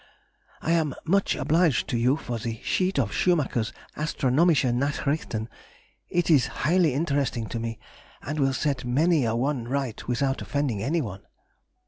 I 0.63 0.71
am 0.71 0.95
much 1.05 1.35
obliged 1.35 1.87
to 1.89 1.97
you 1.99 2.17
for 2.17 2.39
the 2.39 2.59
sheet 2.63 2.97
of 2.97 3.13
Schumacher's 3.13 3.71
Astronom. 3.95 4.49
Nachrichten. 4.79 5.47
It 6.09 6.31
is 6.31 6.47
highly 6.65 6.95
interesting 6.95 7.45
to 7.49 7.59
me, 7.59 7.77
and 8.23 8.39
will 8.39 8.53
set 8.53 8.83
many 8.83 9.25
a 9.25 9.35
one 9.35 9.67
right 9.67 10.03
without 10.07 10.41
offending 10.41 10.81
anyone. 10.81 11.21